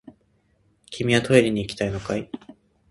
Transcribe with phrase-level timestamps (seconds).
[0.89, 2.27] 君はトイレに行きたいのかい？